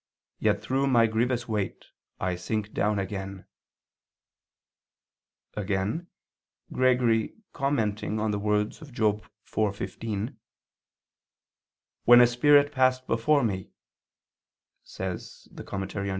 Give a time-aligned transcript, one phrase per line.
[0.39, 1.85] yet through my grievous weight
[2.19, 3.45] I sink down again."
[5.53, 6.07] Again,
[6.73, 10.37] Gregory commenting on the words of Job 4:15,
[12.05, 13.69] "When a spirit passed before me,"
[14.83, 16.09] says (Moral.